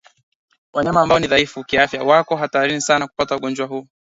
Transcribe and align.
Wanyama 0.73 1.01
ambao 1.01 1.19
ni 1.19 1.27
dhaifu 1.27 1.63
kiafya 1.63 2.03
wako 2.03 2.35
hatarini 2.35 2.81
sana 2.81 3.07
kupata 3.07 3.35
ugonjwa 3.35 3.67
huu 3.67 3.87